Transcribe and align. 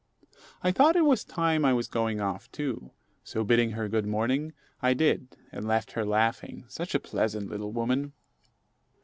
I 0.63 0.71
thought 0.71 0.95
it 0.95 1.05
was 1.05 1.23
time 1.23 1.63
I 1.63 1.73
was 1.73 1.87
going 1.87 2.19
off 2.19 2.51
too; 2.51 2.89
so 3.23 3.43
bidding 3.43 3.73
her 3.73 3.87
good 3.87 4.07
morning, 4.07 4.53
I 4.81 4.95
did, 4.95 5.37
and 5.51 5.67
left 5.67 5.91
her 5.91 6.03
laughing 6.03 6.65
such 6.67 6.95
a 6.95 6.99
pleasant 6.99 7.51
little 7.51 7.71
woman! 7.71 8.13